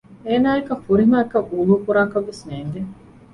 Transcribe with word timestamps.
އޭނާއަކަށް 0.25 0.83
ފުރިހަމައަކަށް 0.85 1.49
ވުޟޫ 1.51 1.75
ކުރާކަށްވެސް 1.85 2.43
ނޭގެ 2.49 2.81